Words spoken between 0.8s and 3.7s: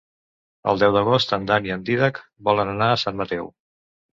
deu d'agost en Dan i en Dídac volen anar a Sant Mateu.